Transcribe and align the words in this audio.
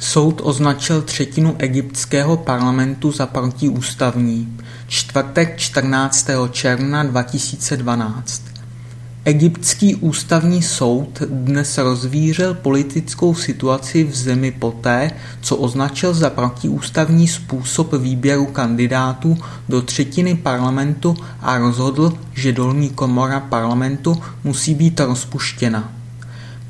Soud 0.00 0.40
označil 0.44 1.02
třetinu 1.02 1.56
egyptského 1.58 2.36
parlamentu 2.36 3.12
za 3.12 3.26
protiústavní. 3.26 4.58
Čtvrtek 4.88 5.56
14. 5.58 6.28
června 6.50 7.02
2012. 7.02 8.42
Egyptský 9.24 9.94
ústavní 9.94 10.62
soud 10.62 11.22
dnes 11.22 11.78
rozvířil 11.78 12.54
politickou 12.54 13.34
situaci 13.34 14.04
v 14.04 14.14
zemi 14.16 14.50
poté, 14.50 15.10
co 15.40 15.56
označil 15.56 16.14
za 16.14 16.30
protiústavní 16.30 17.28
způsob 17.28 17.92
výběru 17.92 18.46
kandidátů 18.46 19.38
do 19.68 19.82
třetiny 19.82 20.34
parlamentu 20.34 21.16
a 21.40 21.58
rozhodl, 21.58 22.18
že 22.34 22.52
dolní 22.52 22.90
komora 22.90 23.40
parlamentu 23.40 24.22
musí 24.44 24.74
být 24.74 25.00
rozpuštěna. 25.00 25.99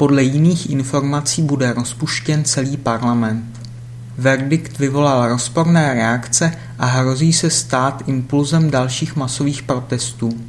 Podle 0.00 0.22
jiných 0.22 0.70
informací 0.70 1.42
bude 1.42 1.72
rozpuštěn 1.72 2.44
celý 2.44 2.76
parlament. 2.76 3.60
Verdikt 4.18 4.78
vyvolal 4.78 5.28
rozporné 5.28 5.94
reakce 5.94 6.52
a 6.78 6.86
hrozí 6.86 7.32
se 7.32 7.50
stát 7.50 8.02
impulzem 8.06 8.70
dalších 8.70 9.16
masových 9.16 9.62
protestů. 9.62 10.40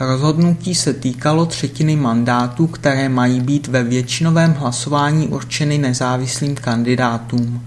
Rozhodnutí 0.00 0.74
se 0.74 0.92
týkalo 0.92 1.46
třetiny 1.46 1.96
mandátů, 1.96 2.66
které 2.66 3.08
mají 3.08 3.40
být 3.40 3.68
ve 3.68 3.82
většinovém 3.82 4.52
hlasování 4.52 5.28
určeny 5.28 5.78
nezávislým 5.78 6.54
kandidátům. 6.54 7.62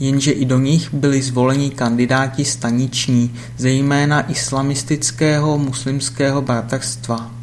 Jenže 0.00 0.32
i 0.32 0.44
do 0.44 0.58
nich 0.58 0.94
byli 0.94 1.22
zvoleni 1.22 1.70
kandidáti 1.70 2.44
staniční, 2.44 3.34
zejména 3.58 4.30
islamistického 4.30 5.58
muslimského 5.58 6.42
bratrstva. 6.42 7.35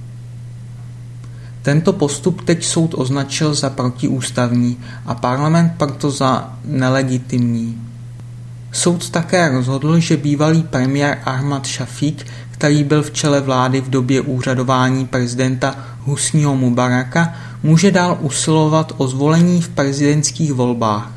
Tento 1.64 1.94
postup 1.94 2.42
teď 2.42 2.66
soud 2.66 2.94
označil 2.98 3.54
za 3.54 3.70
protiústavní 3.70 4.78
a 5.06 5.16
parlament 5.16 5.74
proto 5.78 6.12
za 6.12 6.54
nelegitimní. 6.66 7.82
Soud 8.72 9.10
také 9.10 9.50
rozhodl, 9.50 10.00
že 10.00 10.18
bývalý 10.18 10.64
premiér 10.64 11.22
Ahmad 11.26 11.66
Šafík, 11.66 12.26
který 12.52 12.84
byl 12.84 13.04
v 13.04 13.12
čele 13.12 13.42
vlády 13.42 13.82
v 13.82 13.90
době 13.90 14.22
úřadování 14.22 15.08
prezidenta 15.08 15.76
Husního 16.00 16.56
Mubaraka, 16.56 17.34
může 17.64 17.92
dál 17.92 18.18
usilovat 18.22 18.94
o 18.98 19.08
zvolení 19.08 19.62
v 19.62 19.70
prezidentských 19.70 20.54
volbách. 20.54 21.12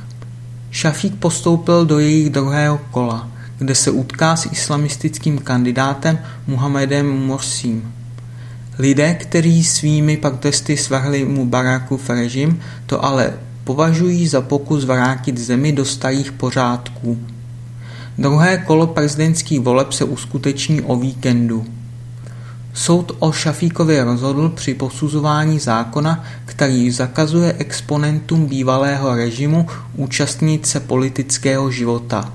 Šafík 0.70 1.14
postoupil 1.14 1.86
do 1.86 1.98
jejich 1.98 2.30
druhého 2.30 2.80
kola, 2.90 3.28
kde 3.58 3.74
se 3.74 3.90
utká 3.90 4.36
s 4.36 4.46
islamistickým 4.46 5.38
kandidátem 5.38 6.18
Muhammedem 6.46 7.26
Morsím. 7.26 7.95
Lidé, 8.78 9.14
kteří 9.14 9.64
svými 9.64 10.16
protesty 10.16 10.76
svrhli 10.76 11.24
Mubarakův 11.24 12.10
režim, 12.10 12.60
to 12.86 13.04
ale 13.04 13.34
považují 13.64 14.28
za 14.28 14.40
pokus 14.40 14.84
vrátit 14.84 15.38
zemi 15.38 15.72
do 15.72 15.84
starých 15.84 16.32
pořádků. 16.32 17.18
Druhé 18.18 18.58
kolo 18.58 18.86
prezidentských 18.86 19.60
voleb 19.60 19.92
se 19.92 20.04
uskuteční 20.04 20.80
o 20.80 20.96
víkendu. 20.96 21.66
Soud 22.74 23.12
o 23.18 23.32
Šafíkově 23.32 24.04
rozhodl 24.04 24.48
při 24.48 24.74
posuzování 24.74 25.58
zákona, 25.58 26.24
který 26.44 26.90
zakazuje 26.90 27.54
exponentům 27.58 28.46
bývalého 28.46 29.14
režimu 29.14 29.66
účastnit 29.94 30.66
se 30.66 30.80
politického 30.80 31.70
života. 31.70 32.32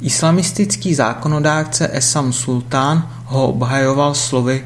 Islamistický 0.00 0.94
zákonodárce 0.94 1.88
Esam 1.92 2.32
Sultán 2.32 3.10
ho 3.24 3.48
obhajoval 3.48 4.14
slovy 4.14 4.62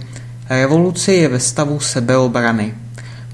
Revoluce 0.53 1.13
je 1.13 1.29
ve 1.29 1.41
stavu 1.41 1.81
sebeobrany. 1.81 2.75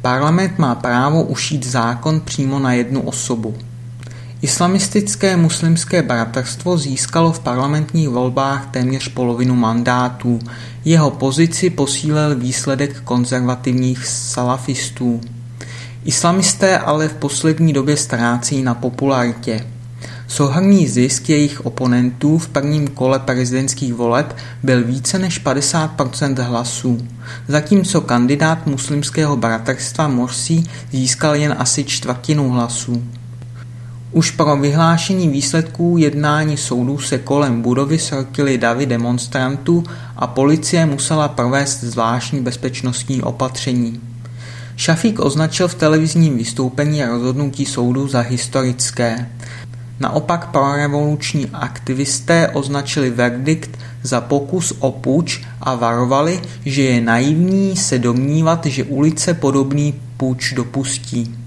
Parlament 0.02 0.58
má 0.58 0.74
právo 0.74 1.22
ušít 1.22 1.66
zákon 1.66 2.20
přímo 2.20 2.58
na 2.58 2.72
jednu 2.72 3.00
osobu. 3.00 3.54
Islamistické 4.42 5.36
muslimské 5.36 6.02
bratrstvo 6.02 6.78
získalo 6.78 7.32
v 7.32 7.40
parlamentních 7.40 8.08
volbách 8.08 8.68
téměř 8.70 9.08
polovinu 9.08 9.54
mandátů. 9.54 10.38
Jeho 10.84 11.10
pozici 11.10 11.70
posílil 11.70 12.36
výsledek 12.36 13.00
konzervativních 13.00 14.06
salafistů. 14.06 15.20
Islamisté 16.04 16.78
ale 16.78 17.08
v 17.08 17.14
poslední 17.14 17.72
době 17.72 17.96
ztrácí 17.96 18.62
na 18.62 18.74
popularitě. 18.74 19.66
Souhrnný 20.28 20.88
zisk 20.88 21.28
jejich 21.28 21.66
oponentů 21.66 22.38
v 22.38 22.48
prvním 22.48 22.88
kole 22.88 23.18
prezidentských 23.18 23.94
voleb 23.94 24.36
byl 24.62 24.84
více 24.84 25.18
než 25.18 25.44
50% 25.44 26.42
hlasů, 26.42 27.08
zatímco 27.48 28.00
kandidát 28.00 28.66
muslimského 28.66 29.36
bratrstva 29.36 30.08
Morsi 30.08 30.62
získal 30.92 31.34
jen 31.34 31.54
asi 31.58 31.84
čtvrtinu 31.84 32.50
hlasů. 32.50 33.02
Už 34.12 34.30
pro 34.30 34.56
vyhlášení 34.56 35.28
výsledků 35.28 35.96
jednání 35.98 36.56
soudů 36.56 36.98
se 36.98 37.18
kolem 37.18 37.62
budovy 37.62 37.98
srotily 37.98 38.58
davy 38.58 38.86
demonstrantů 38.86 39.84
a 40.16 40.26
policie 40.26 40.86
musela 40.86 41.28
provést 41.28 41.80
zvláštní 41.80 42.40
bezpečnostní 42.40 43.22
opatření. 43.22 44.00
Šafík 44.76 45.20
označil 45.20 45.68
v 45.68 45.74
televizním 45.74 46.38
vystoupení 46.38 47.04
rozhodnutí 47.04 47.66
soudu 47.66 48.08
za 48.08 48.20
historické. 48.20 49.28
Naopak 50.00 50.50
prorevoluční 50.50 51.46
aktivisté 51.52 52.48
označili 52.48 53.10
verdikt 53.10 53.78
za 54.02 54.20
pokus 54.20 54.72
o 54.78 54.92
puč 54.92 55.40
a 55.60 55.74
varovali, 55.74 56.40
že 56.64 56.82
je 56.82 57.00
naivní 57.00 57.76
se 57.76 57.98
domnívat, 57.98 58.66
že 58.66 58.84
ulice 58.84 59.34
podobný 59.34 60.00
puč 60.16 60.52
dopustí. 60.52 61.38